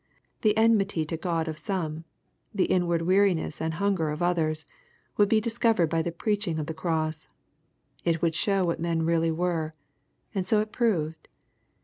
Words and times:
The 0.41 0.57
enmity 0.57 1.05
to 1.05 1.15
God 1.15 1.47
of 1.47 1.59
some,— 1.59 2.05
^the 2.57 2.65
inward 2.67 3.03
weariness 3.03 3.61
and 3.61 3.75
hunger 3.75 4.09
of 4.09 4.23
others, 4.23 4.65
would 5.15 5.29
be 5.29 5.39
discovered 5.39 5.91
by 5.91 6.01
the 6.01 6.11
preaching 6.11 6.57
of 6.57 6.65
the 6.65 6.73
cross. 6.73 7.27
It 8.03 8.19
would 8.19 8.33
show 8.33 8.65
what 8.65 8.79
men 8.79 9.05
really 9.05 9.29
were. 9.29 9.73
And 10.33 10.47
so 10.47 10.59
it 10.59 10.71
proved. 10.71 11.27